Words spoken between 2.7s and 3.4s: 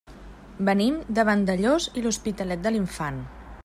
l'Infant.